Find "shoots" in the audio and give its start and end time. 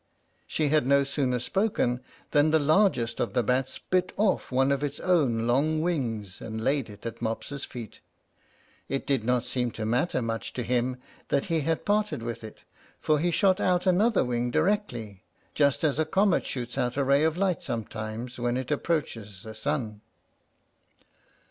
16.47-16.79